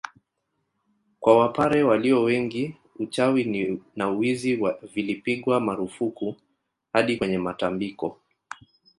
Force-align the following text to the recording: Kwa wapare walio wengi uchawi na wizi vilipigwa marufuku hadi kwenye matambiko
Kwa 1.19 1.37
wapare 1.39 1.83
walio 1.83 2.23
wengi 2.23 2.75
uchawi 2.99 3.79
na 3.95 4.09
wizi 4.09 4.55
vilipigwa 4.93 5.59
marufuku 5.59 6.35
hadi 6.93 7.17
kwenye 7.17 7.37
matambiko 7.37 8.17